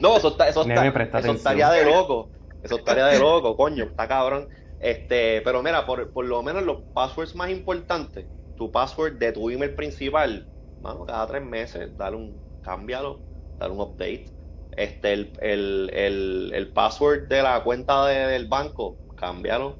[0.00, 2.30] No, eso, está, eso, está, eso estaría de loco.
[2.62, 4.48] Eso estaría de loco, coño, está cabrón.
[4.80, 9.50] Este, pero mira, por, por lo menos los passwords más importantes, tu password de tu
[9.50, 10.46] email principal,
[10.80, 13.20] mano, cada tres meses, dale un, cámbialo,
[13.58, 14.26] dale un update.
[14.72, 19.76] Este, el, el, el, el password de la cuenta del banco, cámbialo.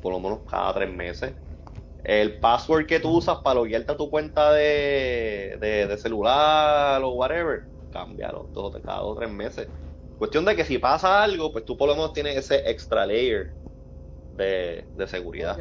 [0.00, 1.34] Por lo menos cada tres meses.
[2.04, 7.62] El password que tú usas para loguearte a tu cuenta de, de, celular o whatever,
[7.92, 9.68] cámbialo todo, cada dos o tres meses.
[10.18, 13.54] Cuestión de que si pasa algo, pues tú por lo menos tienes ese extra layer
[14.36, 15.56] de, de seguridad.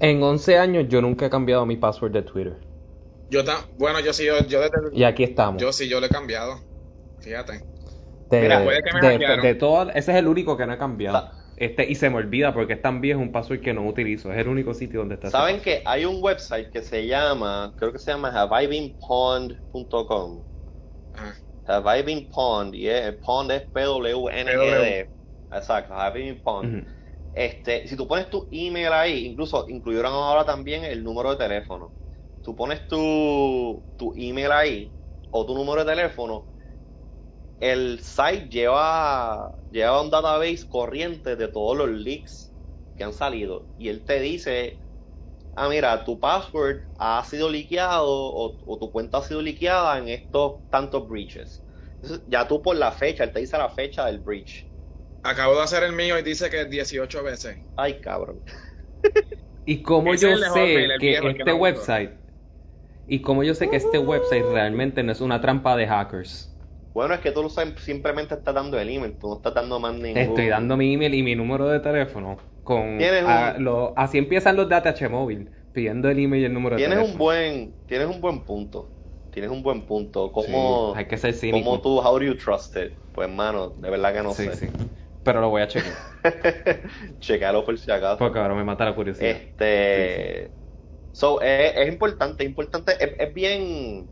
[0.00, 2.56] En 11 años yo nunca he cambiado mi password de Twitter.
[3.30, 3.42] Yo
[3.76, 5.60] bueno, yo sí, yo, yo desde, Y aquí estamos.
[5.60, 6.60] Yo sí, yo lo he cambiado.
[7.20, 7.60] Fíjate.
[8.30, 10.78] De, Mira, puede que me de, de todo, ese es el único que no he
[10.78, 11.30] cambiado.
[11.56, 14.32] Este, y se me olvida porque es tan viejo un password que no utilizo.
[14.32, 15.30] Es el único sitio donde está.
[15.30, 20.44] ¿Saben que hay un website que se llama, creo que se llama havibeenpond.com?
[21.66, 25.10] Have Pond, y es, Pond es P-W-N-E-D.
[25.50, 26.86] Exacto, Have Pond.
[27.38, 31.94] Este, si tú pones tu email ahí, incluso incluyeron ahora también el número de teléfono.
[32.40, 34.96] Tú pones tu, tu email ahí
[35.30, 36.48] o tu número de teléfono,
[37.60, 42.54] el site lleva, lleva un database corriente de todos los leaks
[42.96, 44.82] que han salido y él te dice,
[45.54, 50.62] ah, mira, tu password ha sido liqueado o, tu cuenta ha sido liqueada en estos
[50.70, 51.64] tantos breaches.
[52.26, 54.67] Ya tú por la fecha, él te dice la fecha del breach
[55.22, 57.58] Acabo de hacer el mío y dice que 18 veces.
[57.76, 58.40] Ay, cabrón.
[59.64, 62.12] ¿Y cómo yo sé que este website...
[63.10, 66.54] Y cómo yo sé que este website realmente no es una trampa de hackers.
[66.92, 70.18] Bueno, es que tú simplemente estás dando el email, tú no estás dando más ningún...
[70.18, 72.36] Estoy dando mi email y mi número de teléfono.
[72.62, 72.98] Con,
[73.96, 77.12] así empiezan los de ATH móvil, pidiendo el email y el número de tienes teléfono.
[77.14, 78.90] Un buen, tienes un buen punto.
[79.30, 80.32] Tienes un buen punto.
[80.32, 81.64] ¿Cómo, hay que ser cínico.
[81.64, 82.92] ¿Cómo tú, how do you trust it?
[83.14, 84.54] Pues, mano, de verdad que no sé.
[84.54, 84.66] Sí.
[85.24, 85.96] Pero lo voy a chequear.
[87.18, 88.18] Chequealo por si acaso.
[88.18, 89.30] Porque ahora me mata la curiosidad.
[89.30, 90.50] Este...
[91.12, 94.08] So, es, importante, es importante, es bien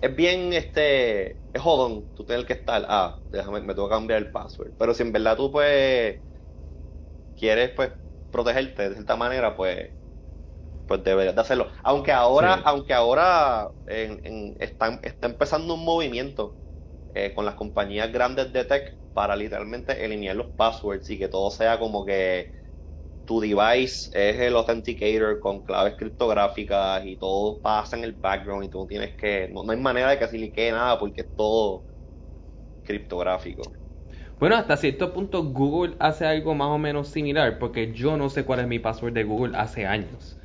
[0.00, 4.20] es bien, este, es jodón tú tienes que estar, ah, déjame, me tengo que cambiar
[4.20, 4.72] el password.
[4.78, 6.20] Pero si en verdad tú, pues,
[7.36, 7.92] quieres, pues,
[8.30, 9.90] protegerte de cierta manera, pues,
[10.86, 11.68] pues deberías de hacerlo.
[11.82, 16.56] Aunque ahora, aunque ahora en, está, está empezando un movimiento
[17.16, 21.50] eh, con las compañías grandes de tech para literalmente eliminar los passwords y que todo
[21.50, 22.50] sea como que
[23.24, 28.68] tu device es el authenticator con claves criptográficas y todo pasa en el background y
[28.68, 31.86] tú tienes que, no, hay manera de que se liquee nada porque es todo
[32.82, 33.72] criptográfico.
[34.38, 38.44] Bueno, hasta cierto punto Google hace algo más o menos similar porque yo no sé
[38.44, 40.38] cuál es mi password de Google hace años.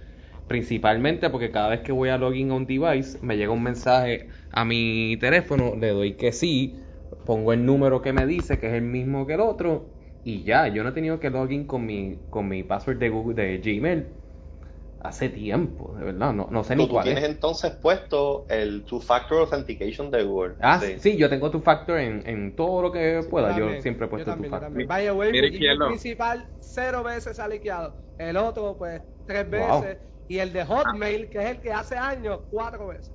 [0.51, 4.27] Principalmente porque cada vez que voy a login a un device me llega un mensaje
[4.51, 6.77] a mi teléfono, le doy que sí,
[7.25, 9.85] pongo el número que me dice que es el mismo que el otro
[10.25, 13.41] y ya, yo no he tenido que login con mi, con mi password de Google,
[13.41, 14.07] de Gmail
[14.99, 19.39] hace tiempo, de verdad, no, no sé ni cuál tú tienes entonces puesto el two-factor
[19.39, 20.55] authentication de Google.
[20.59, 24.35] Ah, sí, yo tengo two-factor en, en todo lo que pueda, yo siempre he puesto
[24.35, 24.85] two-factor.
[24.85, 30.53] Vaya, güey, el principal cero veces ha liqueado, el otro pues tres veces, y el
[30.53, 33.11] de Hotmail, que es el que hace años, cuatro veces.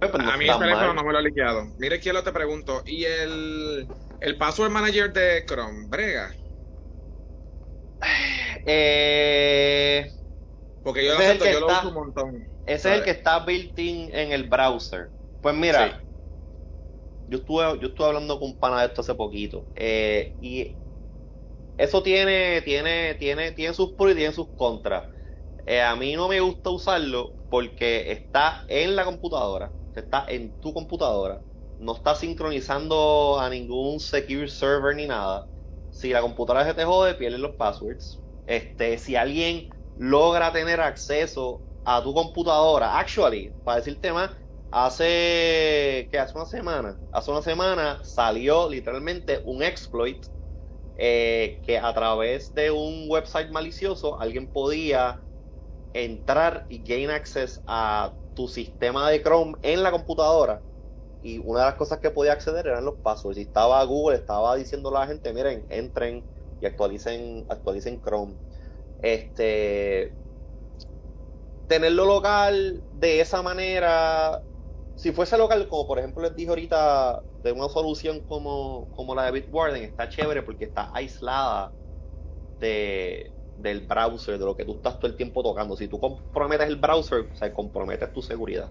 [0.00, 1.66] Pues, a mí el teléfono no me lo ha liqueado.
[1.78, 6.34] Mire, quiero te pregunto, ¿y el el password manager de Chrome, brega.
[8.66, 10.10] Eh,
[10.82, 12.48] Porque yo lo acepto, yo lo uso un montón.
[12.66, 15.12] Ese es el que está built-in en el browser.
[15.40, 16.02] Pues mira,
[17.26, 19.68] yo estuve, yo estuve hablando con un pana de esto hace poquito.
[19.76, 20.76] Eh, y
[21.76, 25.04] eso tiene, tiene, tiene, tiene sus pros y tiene sus contras.
[25.66, 30.72] Eh, a mí no me gusta usarlo porque está en la computadora, está en tu
[30.74, 31.42] computadora
[31.78, 35.48] no está sincronizando a ningún secure server ni nada.
[35.90, 38.22] Si la computadora se te jode, pierdes los passwords.
[38.46, 44.30] Este, si alguien logra tener acceso a tu computadora, actually, para decirte más,
[44.70, 50.26] hace que hace una semana, hace una semana salió literalmente un exploit
[50.96, 55.23] eh, que a través de un website malicioso alguien podía
[55.94, 60.62] entrar y gain access a tu sistema de Chrome en la computadora
[61.22, 63.38] y una de las cosas que podía acceder eran los passwords.
[63.38, 66.28] Y estaba Google, estaba diciendo a la gente, miren, entren
[66.60, 68.36] y actualicen, actualicen Chrome.
[68.98, 70.18] Este
[71.66, 74.44] tenerlo local de esa manera,
[74.94, 79.26] si fuese local, como por ejemplo les dije ahorita, de una solución como, como la
[79.26, 81.74] de Bitwarden, está chévere porque está aislada
[82.60, 85.76] de, del browser, de lo que tú estás todo el tiempo tocando.
[85.76, 88.70] Si tú comprometes el browser, o sea, comprometes tu seguridad.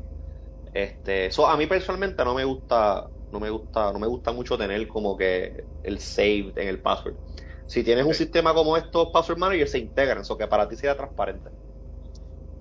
[0.73, 4.57] Este, so, a mí personalmente no me gusta, no me gusta, no me gusta mucho
[4.57, 7.17] tener como que el save en el password.
[7.65, 10.95] Si tienes un sistema como estos password managers se integran, eso que para ti sea
[10.97, 11.49] transparente.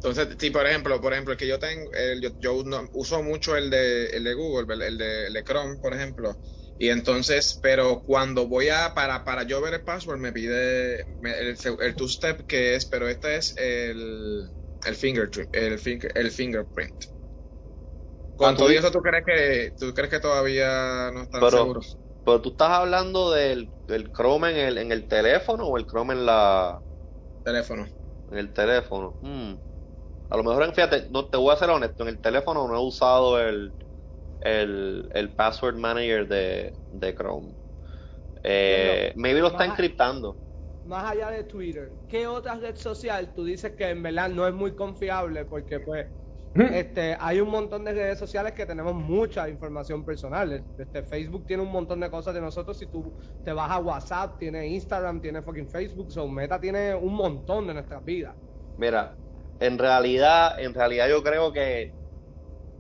[0.03, 1.91] Entonces, si por ejemplo, por ejemplo, el que yo tengo,
[2.39, 6.37] yo, uso mucho el de, el de Google, el de, el de Chrome, por ejemplo,
[6.79, 11.57] y entonces, pero cuando voy a, para, para yo ver el password, me pide el,
[11.81, 14.51] el two-step que es, pero este es el,
[14.85, 17.05] el, finger, el, finger, el fingerprint.
[18.37, 21.99] Con todo eso, ¿tú crees que, tú crees que todavía no están seguros?
[22.25, 26.15] Pero tú estás hablando del, del Chrome en el, en el teléfono o el Chrome
[26.15, 26.81] en la...
[27.45, 27.87] Teléfono.
[28.31, 29.19] En el teléfono.
[29.23, 29.55] Hmm.
[30.31, 32.81] A lo mejor, fíjate, no, te voy a ser honesto, en el teléfono no he
[32.81, 33.73] usado el,
[34.45, 37.55] el, el password manager de, de Chrome.
[38.43, 40.37] Eh, maybe lo está encriptando.
[40.87, 44.53] Más allá de Twitter, ¿qué otra red social tú dices que en verdad no es
[44.53, 46.07] muy confiable porque pues
[46.55, 50.63] este, hay un montón de redes sociales que tenemos mucha información personal.
[50.79, 52.79] Este, Facebook tiene un montón de cosas de nosotros.
[52.79, 53.13] Si tú
[53.45, 56.11] te vas a WhatsApp, tiene Instagram, tiene fucking Facebook.
[56.11, 58.35] So, Meta tiene un montón de nuestras vidas.
[58.77, 59.15] Mira,
[59.61, 61.95] en realidad, en realidad yo creo que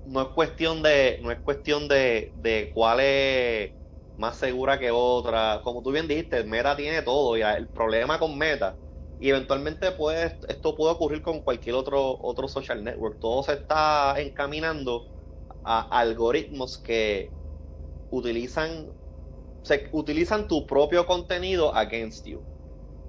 [0.05, 3.73] no es cuestión de, no es cuestión de, de cuál es
[4.17, 5.61] más segura que otra.
[5.65, 7.37] Como tú bien dijiste, Meta tiene todo.
[7.37, 8.79] Y el problema con Meta
[9.23, 13.21] y eventualmente puede, esto puede ocurrir con cualquier otro, otro social network.
[13.21, 15.05] Todo se está encaminando
[15.63, 17.37] a algoritmos que
[18.11, 18.93] utilizan,
[19.63, 22.45] se, utilizan tu propio contenido against you.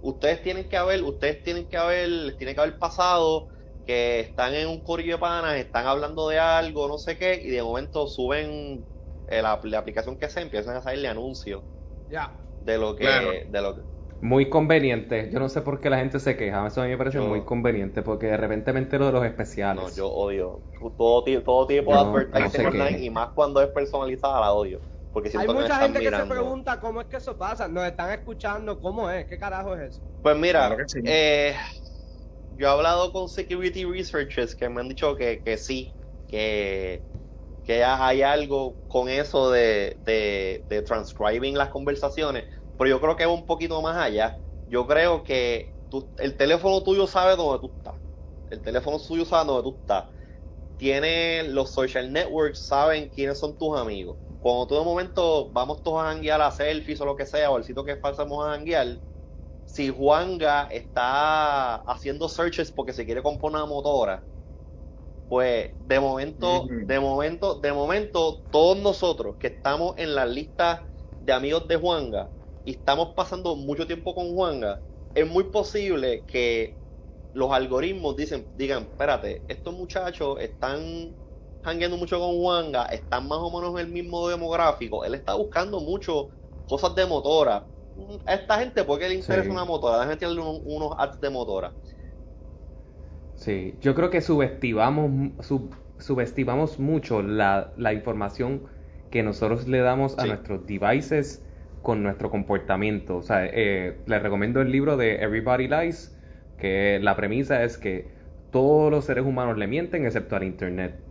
[0.01, 3.47] Ustedes tienen que haber, ustedes tienen que haber, tiene que haber pasado
[3.85, 7.49] que están en un corillo de panas, están hablando de algo, no sé qué, y
[7.49, 8.87] de momento suben
[9.27, 11.63] eh, la, la aplicación que sea, empiezan a salirle anuncios
[12.07, 12.31] Ya.
[12.59, 13.31] de lo que, Claro.
[13.47, 13.81] de lo que,
[14.21, 15.29] Muy conveniente.
[15.31, 16.65] Yo no sé por qué la gente se queja.
[16.67, 19.25] Eso a mí me parece Yo- muy conveniente porque de repente me entero de los
[19.25, 19.95] no, especiales.
[19.95, 20.63] yo odio
[20.97, 24.53] todo, todo tipo de No, no advertising sé online y más cuando es personalizada la
[24.53, 27.17] odio, porque Hay siento que me mucha están gente que se pregunta cómo es que
[27.17, 27.67] eso pasa.
[27.67, 28.79] Nos están escuchando.
[28.79, 29.25] ¿Cómo es?
[29.27, 30.03] ¿Qué carajo es eso?
[30.21, 30.99] Pues mira, Claro que sí.
[31.03, 31.55] eh,
[32.63, 35.91] yo he hablado con security researchers que me han dicho que, que sí,
[36.29, 37.03] que,
[37.65, 42.45] que hay algo con eso de, de, transcribing las conversaciones,
[42.77, 44.37] pero yo creo que va un poquito más allá.
[44.69, 45.73] Yo creo que
[46.19, 47.95] el teléfono tuyo sabe dónde tú estás.
[48.49, 50.05] El teléfono suyo sabe dónde tú estás.
[50.77, 54.15] Tiene los social networks, saben quiénes son tus amigos.
[54.39, 57.57] Cuando tú de momento vamos todos a janguear a selfies o lo que sea, o
[57.57, 58.99] el sitio que pasamos a janguear,
[59.73, 64.23] si Juanga está haciendo searches porque se quiere comprar una motora,
[65.27, 70.85] pues de momento, de momento, de momento, todos nosotros que estamos en la lista
[71.19, 72.29] de amigos de Juanga
[72.63, 74.79] y estamos pasando mucho tiempo con Juanga,
[75.15, 76.77] es muy posible que
[77.31, 81.15] los algoritmos dicen, digan, espérate, estos muchachos están
[81.63, 85.79] jangueando mucho con Juanga, están más o menos en el mismo demográfico, él está buscando
[85.79, 86.29] mucho
[86.67, 87.67] cosas de motora.
[88.25, 89.49] A esta gente, ¿por qué le interesa Sí.
[89.51, 89.97] una motora?
[89.97, 91.75] Déjame tirarle un- unos ads de motora.
[93.35, 98.67] Sí, yo creo que subestimamos, sub- subestimamos mucho la, la información
[99.09, 100.27] que nosotros le damos a Sí.
[100.27, 101.45] nuestros devices
[101.81, 103.17] con nuestro comportamiento.
[103.17, 106.17] O sea, eh, les recomiendo el libro de Everybody Lies,
[106.57, 108.13] que la premisa es que
[108.49, 111.02] todos los seres humanos le mienten excepto al Internet.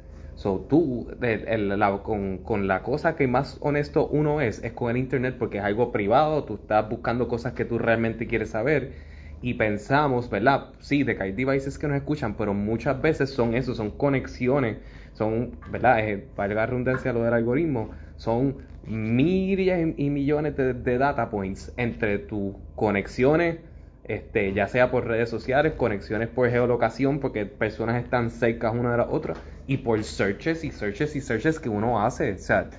[0.43, 4.91] So, tú, el- la- con, con la cosa que más honesto uno es, es con
[4.91, 8.97] el Internet porque es algo privado, tú estás buscando cosas que tú realmente quieres saber
[9.41, 10.73] y pensamos, ¿verdad?
[10.81, 14.79] Sí, de que hay devices que nos escuchan, pero muchas veces son eso, son conexiones,
[15.13, 16.01] son, ¿verdad?
[16.09, 21.73] Eh, valga la redundancia lo del algoritmo, son miles y millones de, de data points
[21.77, 23.61] entre tus conexiones,
[24.05, 28.99] este, ya sea por redes sociales, conexiones por geolocación, porque personas están cerca una de
[28.99, 32.71] las otras, y por searches y searches y searches que uno hace, o sea,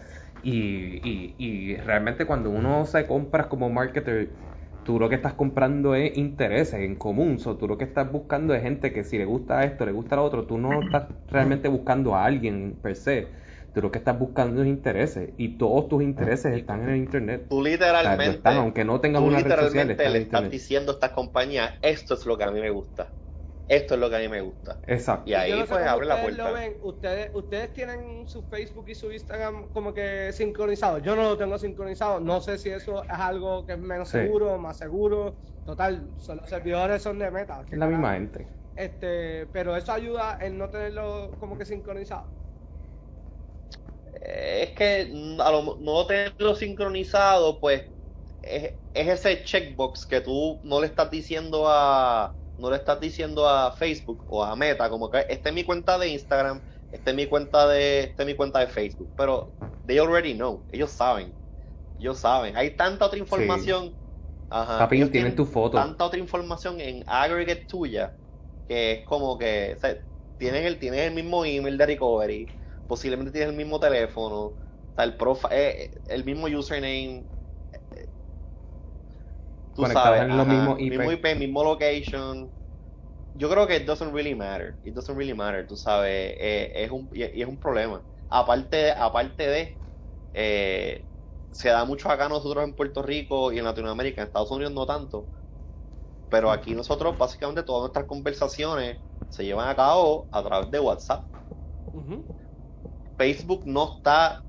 [0.41, 4.37] y, y, y realmente cuando uno se compra como marketer,
[4.83, 8.53] tú lo que estás comprando es intereses en común, so, tú lo que estás buscando
[8.53, 11.69] es gente que si le gusta esto, le gusta lo otro, tú no estás realmente
[11.69, 13.42] buscando a alguien per se,
[13.73, 17.47] tú lo que estás buscando es intereses, y todos tus intereses están en el internet.
[17.49, 20.11] Tú O sea, literalmente, están, aunque no tengas tú una red social, literalmente está en
[20.13, 20.51] le el estás internet.
[20.51, 23.13] diciendo a estas compañías, esto es lo que a mí me gusta.
[23.65, 24.79] Esto es lo que a mí me gusta.
[24.85, 25.29] Exacto.
[25.29, 26.49] Y ahí pues abre la puerta.
[26.49, 26.77] lo ven.
[26.81, 30.99] Ustedes, ustedes tienen su Facebook y su Instagram como que sincronizado.
[30.99, 32.19] Yo no lo tengo sincronizado.
[32.19, 34.17] No sé si eso es algo que es menos Sí.
[34.17, 35.37] seguro, más seguro.
[35.63, 37.65] Total, son- los servidores son de meta.
[37.71, 38.49] Es la misma gente.
[38.75, 42.33] Este, pero eso ayuda en no tenerlo como que sincronizado.
[44.25, 47.83] Es que a lo, no tenerlo sincronizado, pues
[48.41, 53.49] es, es ese checkbox que tú no le estás diciendo a no le estás diciendo
[53.49, 57.15] a Facebook o a Meta como que esta es mi cuenta de Instagram, esta es
[57.15, 59.53] mi cuenta de esta es mi cuenta de Facebook, pero
[59.85, 61.35] they already know, ellos saben.
[61.97, 63.95] Ellos saben, hay tanta otra información.
[64.49, 65.77] Ajá, Papi, ellos tienen tu foto.
[65.77, 68.13] Tanta otra información en aggregate tuya
[68.67, 69.97] que es como que o sea,
[70.37, 72.47] tienes el tienes el mismo email de recovery,
[72.87, 74.57] posiblemente tienes el mismo teléfono, o
[74.95, 77.27] sea, el profi- eh, el mismo username,
[77.91, 78.07] eh,
[79.73, 80.99] tú sabes, en ajá, mismos IP.
[80.99, 82.53] mismo IP, mismo location.
[83.33, 86.91] Yo creo que it doesn't really matter, it doesn't really matter, tú sabes, eh, es
[86.91, 88.05] un y y es un problema.
[88.29, 89.81] Aparte, aparte de
[90.33, 91.07] eh,
[91.51, 94.85] se da mucho acá nosotros en Puerto Rico y en Latinoamérica, en Estados Unidos no
[94.87, 95.29] tanto,
[96.29, 101.25] pero aquí nosotros básicamente todas nuestras conversaciones se llevan a cabo a través de WhatsApp.
[101.93, 102.27] Ujú.
[103.17, 104.43] Facebook no está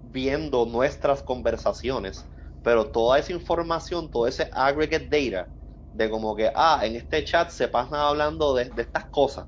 [0.00, 2.28] viendo nuestras conversaciones,
[2.62, 5.50] pero toda esa información, todo ese aggregate data
[5.92, 9.46] de como que, ah, en este chat se pasan hablando de, de estas cosas,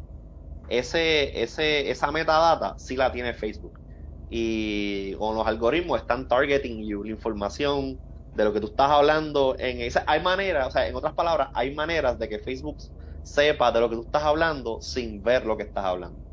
[0.67, 3.81] ese, ese, esa metadata sí la tiene Facebook.
[4.29, 8.01] Y con los algoritmos están targeting you, la información
[8.35, 9.57] de lo que tú estás hablando.
[9.59, 12.79] En esa, hay maneras, o sea, en otras palabras, hay maneras de que Facebook
[13.23, 16.24] sepa de lo que tú estás hablando sin ver lo que estás hablando.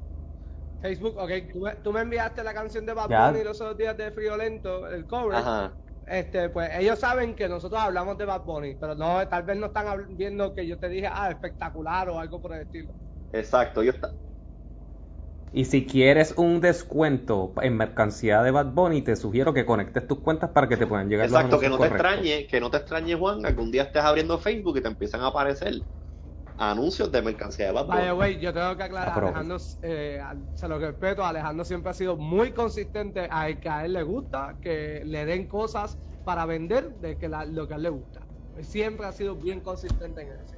[0.81, 3.31] Facebook, ok, tú me, tú me enviaste la canción de Bad Ya.
[3.31, 5.37] Bunny los otros días de Friolento, el cover.
[5.37, 5.77] Ajá.
[6.05, 9.67] Este, pues ellos saben que nosotros hablamos de Bad Bunny, pero no, tal vez no
[9.67, 12.95] están viendo que yo te dije, ah, espectacular o algo por el estilo.
[13.33, 14.09] Exacto, yo está,
[15.53, 20.19] Y si quieres un descuento en mercancía de Bad Bunny, te sugiero que conectes tus
[20.21, 21.89] cuentas para que te puedan llegar exacto, los que no te correctos.
[21.89, 25.21] extrañe, que no te extrañe Juan, que un día estés abriendo Facebook y te empiezan
[25.21, 25.73] a aparecer
[26.69, 27.97] anuncios de mercancía de Bad Bunny.
[27.99, 29.17] Vaya, güey, yo tengo que aclarar.
[29.23, 30.21] Alejandro, eh,
[30.53, 34.57] se lo respeto, Alejandro siempre ha sido muy consistente a que a él le gusta,
[34.61, 38.21] que le den cosas para vender de que la- lo que a él le gusta.
[38.61, 40.55] Siempre ha sido bien consistente en eso.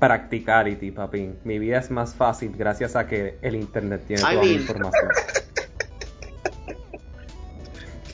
[0.00, 1.38] Practicality, papi.
[1.44, 4.60] Mi vida es más fácil gracias a que el internet tiene I toda la mean-
[4.60, 5.10] información.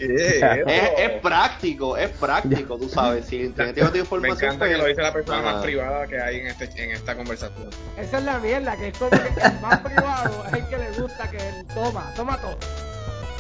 [0.07, 0.65] ¿Qué
[0.99, 1.11] es?
[1.11, 3.27] Es, práctico, es práctico, tú sabes.
[3.27, 5.63] Si el internet tiene tu Me información, encanta que pues, lo dice la persona más
[5.63, 7.71] privada que hay en, este, en esta conversación.
[7.97, 10.91] Esa es la mierda, que es como que el más privado es el que le
[10.93, 12.57] gusta que él toma, toma todo.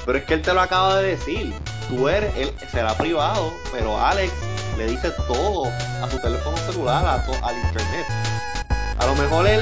[0.04, 1.54] Pero es que él te lo acaba de decir.
[1.88, 4.32] Tú eres, él será privado, pero Alex
[4.78, 8.06] le dice todo a su teléfono celular, a to- al internet.
[8.98, 9.60] A lo mejor él